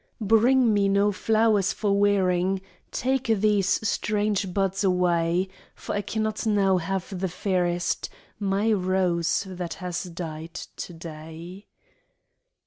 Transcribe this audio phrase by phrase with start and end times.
[0.23, 2.59] Bring me no flowers for wearing,
[2.91, 8.09] Take these strange buds away, For I cannot now have the fairest:
[8.39, 11.67] My rose that has died to day.